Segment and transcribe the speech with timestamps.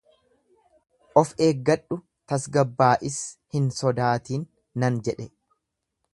[1.21, 1.97] Of eeggadhu,
[2.33, 3.21] tasgabbaa'is,
[3.57, 4.49] hin sodaatin
[4.85, 5.31] nan jedhe.